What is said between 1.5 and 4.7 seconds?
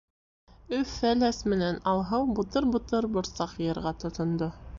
менән Алһыу бутыр-бутыр борсаҡ йыйырға тотондо.